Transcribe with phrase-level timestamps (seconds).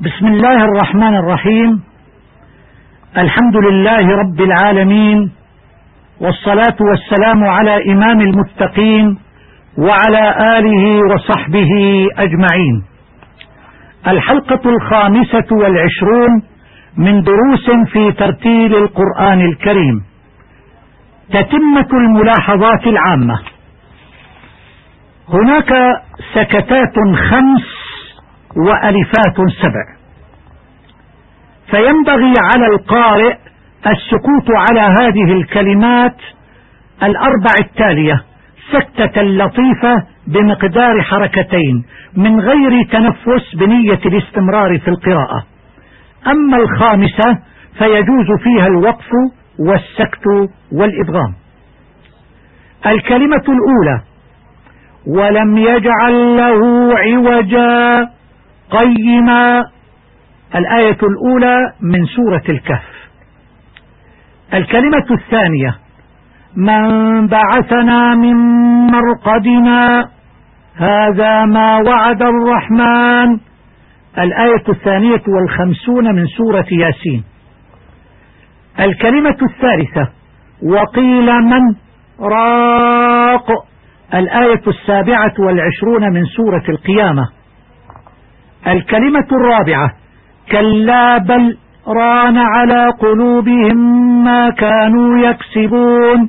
[0.00, 1.82] بسم الله الرحمن الرحيم.
[3.18, 5.32] الحمد لله رب العالمين
[6.20, 9.18] والصلاة والسلام على إمام المتقين
[9.78, 10.24] وعلى
[10.58, 11.72] آله وصحبه
[12.18, 12.84] أجمعين.
[14.08, 16.42] الحلقة الخامسة والعشرون
[16.96, 20.04] من دروس في ترتيل القرآن الكريم.
[21.30, 23.38] تتمة الملاحظات العامة.
[25.28, 25.72] هناك
[26.34, 26.94] سكتات
[27.30, 27.79] خمس
[28.56, 30.00] وألفات سبع.
[31.70, 33.36] فينبغي على القارئ
[33.86, 36.16] السكوت على هذه الكلمات
[37.02, 38.24] الأربع التالية
[38.72, 39.94] سكتة لطيفة
[40.26, 41.84] بمقدار حركتين
[42.16, 45.46] من غير تنفس بنية الاستمرار في القراءة.
[46.26, 47.38] أما الخامسة
[47.78, 49.10] فيجوز فيها الوقف
[49.58, 50.26] والسكت
[50.72, 51.34] والإبغام.
[52.86, 54.00] الكلمة الأولى
[55.06, 56.60] ولم يجعل له
[56.98, 58.08] عوجا
[58.70, 59.64] قيما
[60.54, 62.90] الآية الأولى من سورة الكهف.
[64.54, 65.78] الكلمة الثانية
[66.56, 68.36] من بعثنا من
[68.86, 70.08] مرقدنا
[70.76, 73.38] هذا ما وعد الرحمن.
[74.18, 77.24] الآية الثانية والخمسون من سورة ياسين.
[78.80, 80.08] الكلمة الثالثة
[80.62, 81.74] وقيل من؟
[82.20, 83.46] راق.
[84.14, 87.39] الآية السابعة والعشرون من سورة القيامة.
[88.66, 89.90] الكلمة الرابعة
[90.52, 93.76] كلا بل ران على قلوبهم
[94.24, 96.28] ما كانوا يكسبون.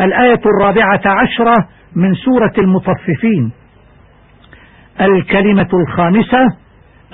[0.00, 1.54] الآية الرابعة عشرة
[1.96, 3.52] من سورة المطففين.
[5.00, 6.46] الكلمة الخامسة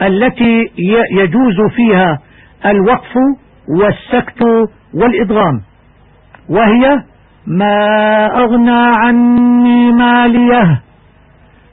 [0.03, 0.71] التي
[1.13, 2.19] يجوز فيها
[2.67, 3.15] الوقف
[3.81, 4.43] والسكت
[4.95, 5.61] والإدغام
[6.49, 7.03] وهي
[7.47, 7.77] ما
[8.27, 10.81] أغنى عني ماليه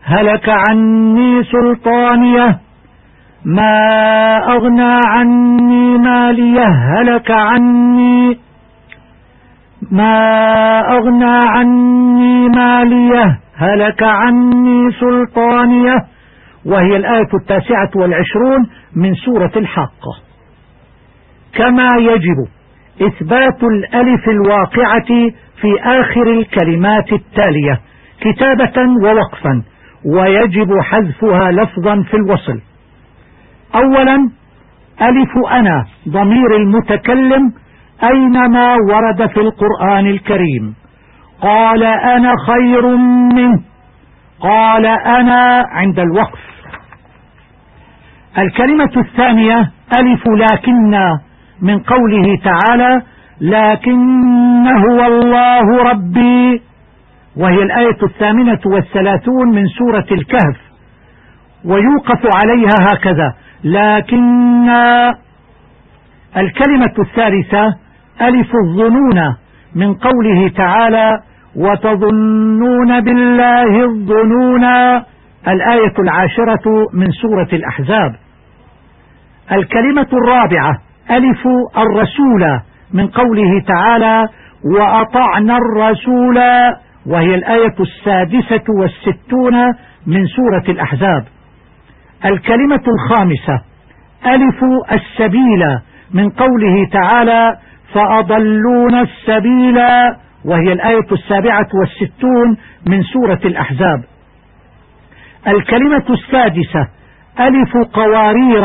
[0.03, 2.59] هلك عني سلطانية.
[3.45, 6.67] ما أغنى عني مالية.
[6.67, 8.39] هلك عني.
[9.91, 13.39] ما أغنى عني مالية.
[13.55, 15.95] هلك عني سلطانية.
[16.65, 20.13] وهي الآية التاسعة والعشرون من سورة الحاقة
[21.53, 22.47] كما يجب
[23.01, 25.31] إثبات الألف الواقعة
[25.61, 27.79] في آخر الكلمات التالية
[28.21, 29.63] كتابة ووقفا.
[30.05, 32.61] ويجب حذفها لفظا في الوصل.
[33.75, 34.15] أولا
[35.01, 37.53] ألف أنا ضمير المتكلم
[38.03, 40.75] أينما ورد في القرآن الكريم.
[41.41, 42.87] قال أنا خير
[43.35, 43.61] منه.
[44.39, 46.39] قال أنا عند الوقف.
[48.37, 49.71] الكلمة الثانية
[50.01, 50.91] ألف لكن
[51.61, 53.01] من قوله تعالى
[53.41, 56.38] لكن هو الله ربي.
[57.39, 60.57] وهي الآية الثامنة والثلاثون من سورة الكهف.
[61.65, 63.33] ويوقف عليها هكذا.
[63.63, 64.69] لكن
[66.37, 67.75] الكلمة الثالثة
[68.21, 69.35] ألف الظنون
[69.75, 71.11] من قوله تعالى
[71.55, 74.63] وتظنون بالله الظنون
[75.47, 78.15] الآية العاشرة من سورة الأحزاب.
[79.51, 80.71] الكلمة الرابعة
[81.11, 81.47] ألف
[81.77, 82.59] الرسول
[82.93, 84.27] من قوله تعالى
[84.75, 86.37] وأطعنا الرسول
[87.05, 89.55] وهي الآية السادسة والستون
[90.07, 91.25] من سورة الأحزاب.
[92.25, 93.61] الكلمة الخامسة
[94.25, 95.79] ألف السبيل
[96.13, 97.57] من قوله تعالى
[97.93, 99.77] فأضلون السبيل
[100.45, 102.57] وهي الآية السابعة والستون
[102.89, 104.03] من سورة الأحزاب.
[105.47, 106.87] الكلمة السادسة
[107.39, 108.63] ألف قوارير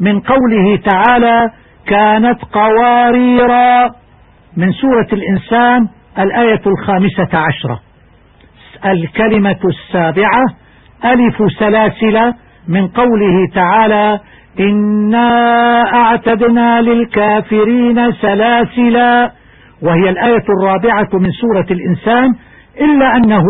[0.00, 1.50] من قوله تعالى
[1.86, 3.90] كانت قواريرا
[4.56, 5.88] من سورة الإنسان
[6.18, 7.80] الآية الخامسة عشرة.
[8.86, 10.44] الكلمة السابعة
[11.04, 12.32] ألف سلاسل
[12.68, 14.20] من قوله تعالى
[14.60, 15.28] إنا
[15.94, 19.32] أعتدنا للكافرين سلاسلا
[19.82, 22.34] وهي الآية الرابعة من سورة الإنسان
[22.80, 23.42] إلا أنه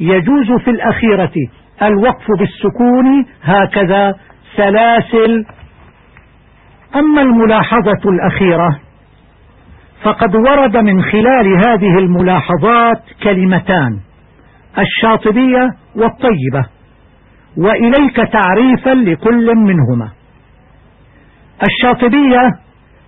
[0.00, 1.32] يجوز في الأخيرة
[1.82, 4.14] الوقف بالسكون هكذا
[4.56, 5.44] سلاسل.
[6.96, 8.78] أما الملاحظة الأخيرة
[10.04, 14.00] فقد ورد من خلال هذه الملاحظات كلمتان
[14.78, 16.66] الشاطبية والطيبة
[17.56, 20.08] وإليك تعريفا لكل منهما.
[21.68, 22.40] الشاطبية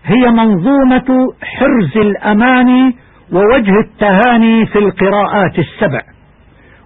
[0.05, 2.93] هي منظومة حرز الأمان
[3.33, 6.01] ووجه التهاني في القراءات السبع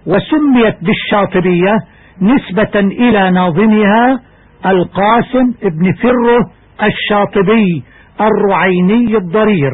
[0.07, 1.73] وسميت بالشاطبية
[2.21, 4.19] نسبة إلى ناظمها
[4.65, 6.51] القاسم ابن فره
[6.87, 7.83] الشاطبي
[8.21, 9.71] الرعيني الضرير.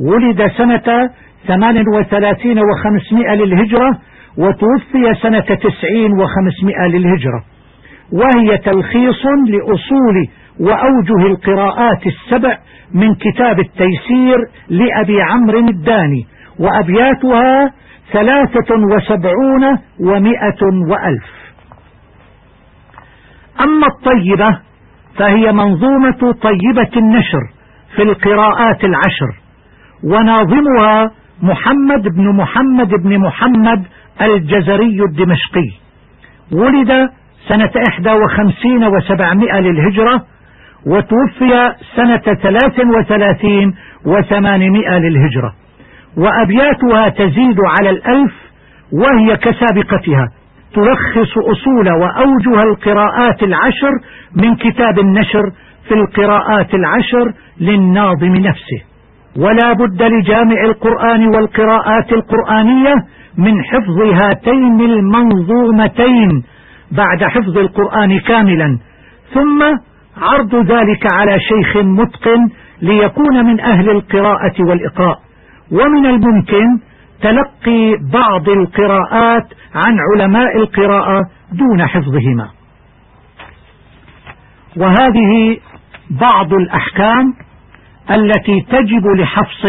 [0.00, 1.10] ولد سنة
[1.46, 3.98] 38 وخمسمائة للهجرة
[4.38, 7.44] وتوفي سنة تسعين وخمسمائة للهجرة.
[8.12, 10.28] وهي تلخيص لأصول
[10.60, 12.58] وأوجه القراءات السبع
[12.94, 14.36] من كتاب التيسير
[14.68, 16.26] لأبي عمرو الداني
[16.58, 17.72] وأبياتها
[18.12, 21.26] ثلاثة وسبعون ومائة وألف.
[23.60, 24.60] أما الطيبة
[25.18, 27.42] فهي منظومة طيبة النشر
[27.96, 29.43] في القراءات العشر.
[30.04, 31.10] وناظمها
[31.42, 33.82] محمد بن محمد بن محمد
[34.22, 35.70] الجزري الدمشقي.
[36.52, 37.10] ولد
[37.48, 40.24] سنة إحدى وخمسين وسبعمائة للهجرة
[40.86, 43.74] وتوفي سنة ثلاث وثلاثين
[44.06, 45.54] وثمانمائة للهجرة.
[46.16, 48.32] وأبياتها تزيد على الألف
[48.92, 50.28] وهي كسابقتها.
[50.74, 53.92] تلخص أصول وأوجه القراءات العشر
[54.36, 55.42] من كتاب النشر
[55.88, 58.93] في القراءات العشر للناظم نفسه.
[59.38, 62.94] ولا بد لجامع القرآن والقراءات القرآنية
[63.38, 66.42] من حفظ هاتين المنظومتين
[66.90, 68.78] بعد حفظ القرآن كاملا.
[69.34, 69.62] ثم
[70.22, 72.48] عرض ذلك على شيخ متقن
[72.82, 75.18] ليكون من أهل القراءة والإقراء.
[75.72, 76.78] ومن الممكن
[77.22, 81.20] تلقي بعض القراءات عن علماء القراءة
[81.52, 82.48] دون حفظهما.
[84.76, 85.56] وهذه
[86.10, 87.43] بعض الأحكام
[88.10, 89.62] التي تجب لحفص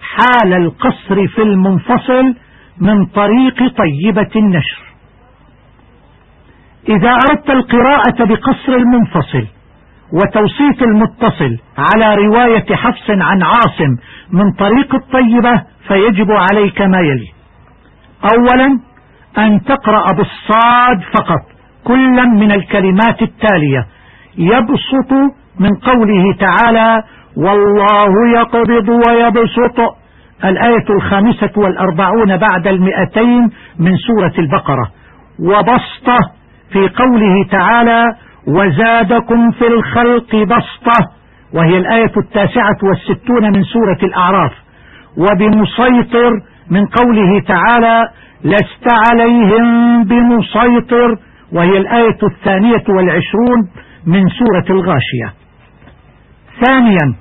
[0.00, 2.34] حال القصر في المنفصل
[2.80, 4.82] من طريق طيبة النشر.
[6.88, 9.46] إذا أردت القراءة بقصر المنفصل
[10.12, 13.96] وتوسيط المتصل على رواية حفص عن عاصم
[14.32, 17.32] من طريق الطيبة فيجب عليك ما يلي.
[18.34, 18.80] أولا
[19.38, 21.42] أن تقرأ بالصاد فقط
[21.84, 23.86] كلا من الكلمات التالية
[24.38, 27.02] يبسط من قوله تعالى
[27.36, 29.78] والله يقبض ويبسط
[30.44, 34.90] الآية الخامسة والأربعون بعد المئتين من سورة البقرة.
[35.40, 36.18] وبسطة
[36.72, 38.04] في قوله تعالى
[38.46, 41.10] وزادكم في الخلق بسطة
[41.54, 44.52] وهي الآية التاسعة والستون من سورة الأعراف.
[45.16, 46.30] وبمسيطر
[46.70, 48.08] من قوله تعالى
[48.44, 51.16] لست عليهم بمسيطر
[51.52, 53.68] وهي الآية الثانية والعشرون
[54.06, 55.37] من سورة الغاشية.
[56.64, 57.14] ثانيا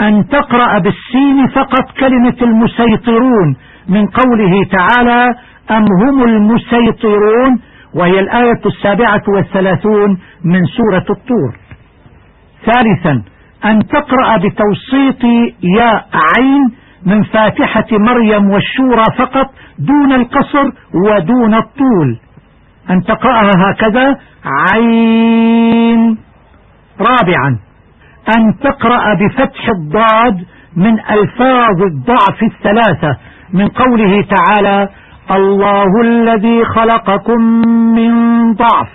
[0.00, 3.56] أن تقرأ بالسين فقط كلمة المسيطرون
[3.88, 5.34] من قوله تعالى
[5.70, 7.60] أم هم المسيطرون؟
[7.94, 11.56] وهي الآية السابعة والثلاثون من سورة الطور.
[12.66, 13.22] ثالثا
[13.64, 15.24] أن تقرأ بتوسيط
[15.62, 16.08] ياء
[16.38, 16.70] عين
[17.06, 20.64] من فاتحة مريم والشورى فقط دون القصر
[20.94, 22.18] ودون الطول.
[22.90, 26.18] أن تقرأها هكذا عين.
[27.00, 27.58] رابعا
[28.36, 30.44] أن تقرأ بفتح الضاد
[30.76, 33.18] من ألفاظ الضعف الثلاثة
[33.52, 34.88] من قوله تعالى
[35.30, 38.12] الله الذي خلقكم من
[38.54, 38.88] ضعف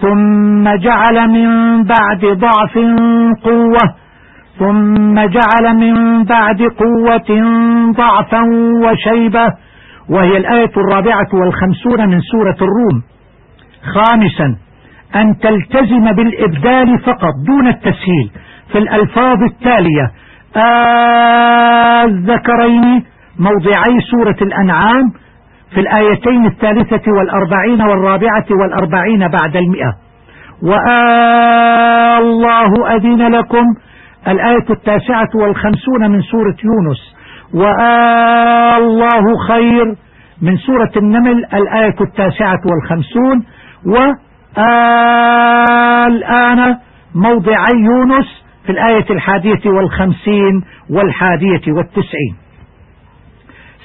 [0.00, 1.48] ثم جعل من
[1.84, 2.78] بعد ضعف
[3.44, 3.94] قوة
[4.58, 7.42] ثم جعل من بعد قوة
[7.92, 8.40] ضعفا
[8.84, 9.46] وشيبة
[10.08, 13.02] وهي الآية الرابعة والخمسون من سورة الروم.
[13.94, 14.56] خامسا
[15.16, 18.30] أن تلتزم بالإبدال فقط دون التسهيل.
[18.72, 20.10] في الألفاظ التالية.
[22.04, 23.04] الذكرين
[23.38, 25.12] موضعي سورة الأنعام
[25.74, 29.92] في الآيتين الثالثة والأربعين والرابعة والأربعين بعد المئة.
[30.62, 31.76] والله
[32.96, 33.64] أذن لكم
[34.28, 37.14] الآية التاسعة والخمسون من سورة يونس.
[37.54, 39.96] والله خير
[40.42, 43.44] من سورة النمل الآية التاسعة والخمسون.
[45.86, 46.76] والآن
[47.14, 52.36] موضعي يونس في الآية الحادية والخمسين والحادية والتسعين.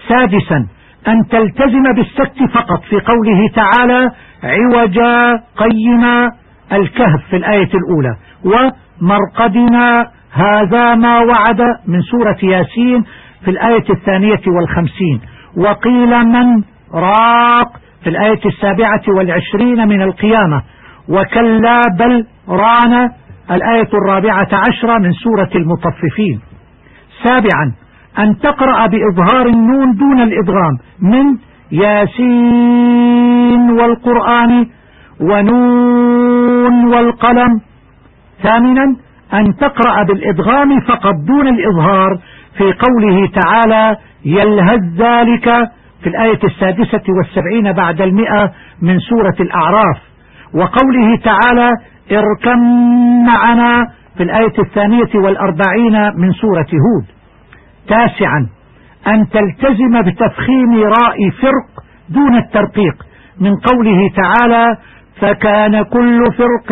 [0.07, 0.67] سادسا
[1.07, 4.09] أن تلتزم بالسكت فقط في قوله تعالى
[4.43, 6.29] عوجا قيما
[6.71, 8.15] الكهف في الآية الأولى.
[8.45, 13.03] ومرقدنا هذا ما وعد من سورة ياسين
[13.45, 15.21] في الآية الثانية والخمسين.
[15.57, 20.63] وقيل من راق في الآية السابعة والعشرين من القيامة.
[21.09, 23.09] وكلا بل ران
[23.51, 26.39] الآية الرابعة عشرة من سورة المطففين.
[27.23, 27.73] سابعا
[28.19, 31.37] أن تقرأ بإظهار النون دون الإدغام من
[31.71, 34.65] ياسين والقرآن
[35.21, 37.61] ونون والقلم.
[38.43, 38.95] ثامنا
[39.33, 42.19] أن تقرأ بالإدغام فقط دون الإظهار
[42.57, 45.45] في قوله تعالى يلهز ذلك
[46.03, 48.51] في الآية السادسة والسبعين بعد المئة
[48.81, 49.97] من سورة الأعراف.
[50.53, 51.69] وقوله تعالى
[52.11, 52.59] اركم
[53.25, 53.87] معنا
[54.17, 57.05] في الآية الثانية والأربعين من سورة هود.
[57.87, 58.47] تاسعا
[59.07, 62.95] أن تلتزم بتفخيم راء فرق دون الترقيق.
[63.41, 64.77] من قوله تعالى
[65.21, 66.67] فكان كل فرق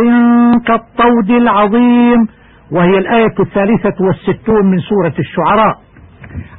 [0.66, 2.28] كالطود العظيم
[2.72, 5.76] وهي الآية الثالثة والستون من سورة الشعراء.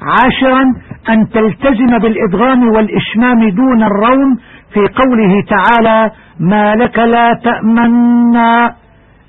[0.02, 0.62] عاشرا
[1.08, 4.38] أن تلتزم بالإدغام والإشمام دون الروم
[4.75, 6.10] في قوله تعالى
[6.40, 8.75] ما لك لا تأمنا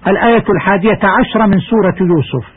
[0.07, 2.47] الآية الحادية عشر من سورة يوسف.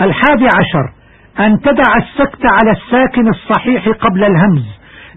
[0.00, 0.92] الحادي عشر.
[1.40, 4.66] أن تدع السكت على الساكن الصحيح قبل الهمز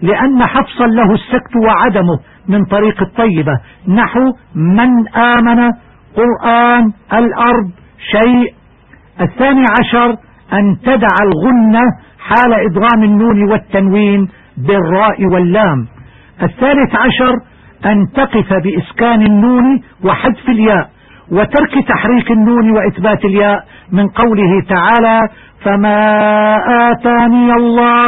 [0.02, 3.52] لأن حفصا له السكت وعدمه من طريق الطيبة.
[3.88, 5.70] نحو من آمن
[6.16, 7.70] قرآن الأرض
[8.12, 8.54] شيء
[9.20, 10.16] الثاني عشر.
[10.52, 11.80] أن تدع الغنة
[12.18, 15.86] حال إدغام النون والتنوين بالراء واللام
[16.42, 17.34] الثالث عشر
[17.86, 20.90] أن تقف بإسكان النون وحذف الياء
[21.32, 25.20] وترك تحريك النون وإثبات الياء من قوله تعالى
[25.64, 26.56] فما
[26.90, 28.04] آتاني الله.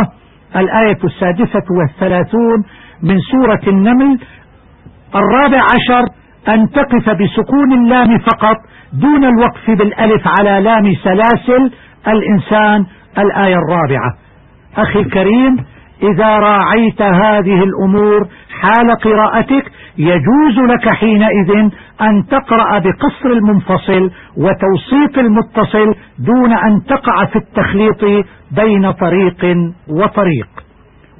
[0.56, 2.64] الآية السادسة والثلاثون
[3.02, 4.18] من سورة النمل.
[5.14, 6.04] الرابع عشر
[6.48, 8.56] أن تقف بسكون اللام فقط
[8.92, 11.70] دون الوقف بالألف على لام سلاسل
[12.08, 12.86] الإنسان.
[13.18, 14.14] الآية الرابعة.
[14.76, 15.56] أخي الكريم
[16.12, 18.28] إذا راعيت هذه الأمور
[18.60, 21.50] حال قراءتك يجوز لك حينئذ
[22.00, 29.46] أن تقرأ بقصر المنفصل وتوسيط المتصل دون أن تقع في التخليط بين طريق
[29.88, 30.48] وطريق.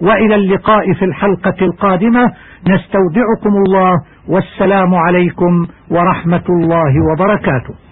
[0.02, 2.24] وإلى اللقاء في الحلقة القادمة
[2.68, 3.92] نستودعكم الله
[4.28, 7.83] والسلام عليكم ورحمة الله وبركاته.